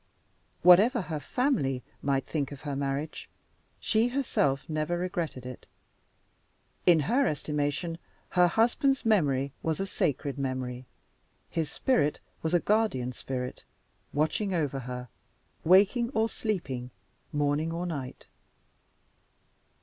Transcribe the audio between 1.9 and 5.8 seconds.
might think of her marriage, she herself never regretted it.